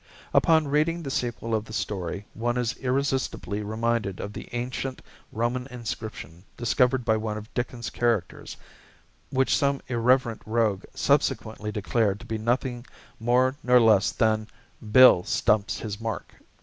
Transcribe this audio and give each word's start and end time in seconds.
Upon 0.33 0.67
reading 0.67 1.03
the 1.03 1.11
sequel 1.11 1.53
of 1.53 1.65
the 1.65 1.73
story, 1.73 2.25
one 2.33 2.57
is 2.57 2.75
irresistibly 2.77 3.61
reminded 3.61 4.19
of 4.19 4.33
the 4.33 4.49
ancient 4.51 4.99
Roman 5.31 5.67
inscription 5.67 6.43
discovered 6.57 7.05
by 7.05 7.17
one 7.17 7.37
of 7.37 7.53
Dickens' 7.53 7.91
characters, 7.91 8.57
which 9.29 9.55
some 9.55 9.79
irreverent 9.89 10.41
rogue 10.43 10.85
subsequently 10.95 11.71
declared 11.71 12.19
to 12.19 12.25
be 12.25 12.39
nothing 12.39 12.83
more 13.19 13.55
nor 13.61 13.79
less 13.79 14.09
than 14.11 14.47
"Bil 14.91 15.23
Stumps 15.23 15.79
His 15.81 16.01
Mark." 16.01 16.33